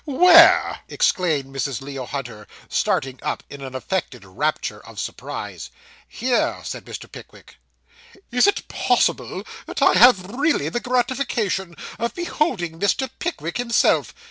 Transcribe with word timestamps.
Where!' 0.03 0.79
exclaimed 0.87 1.55
Mrs. 1.55 1.79
Leo 1.79 2.07
Hunter, 2.07 2.47
starting 2.67 3.19
up, 3.21 3.43
in 3.51 3.61
an 3.61 3.75
affected 3.75 4.25
rapture 4.25 4.79
of 4.83 4.99
surprise. 4.99 5.69
'Here,' 6.07 6.61
said 6.63 6.85
Mr. 6.85 7.05
Pickwick. 7.11 7.57
'Is 8.31 8.47
it 8.47 8.67
possible 8.67 9.43
that 9.67 9.83
I 9.83 9.93
have 9.93 10.25
really 10.25 10.69
the 10.69 10.79
gratification 10.79 11.75
of 11.99 12.15
beholding 12.15 12.79
Mr. 12.79 13.11
Pickwick 13.19 13.57
himself! 13.59 14.15